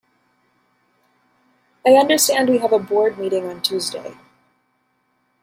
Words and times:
I 1.85 1.91
understand 1.91 2.49
we 2.49 2.57
have 2.57 2.73
a 2.73 2.79
board 2.79 3.19
meeting 3.19 3.45
on 3.45 3.61
Tuesday 3.61 4.17